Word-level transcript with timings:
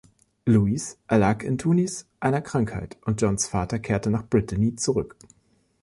Louis 0.47 0.97
erlag 1.05 1.43
in 1.43 1.59
Tunis 1.59 2.07
einer 2.19 2.41
Krankheit 2.41 2.97
und 3.05 3.21
Johns 3.21 3.45
Vater 3.45 3.77
kehrte 3.77 4.09
nach 4.09 4.27
Brittany 4.27 4.75
zurück. 4.75 5.15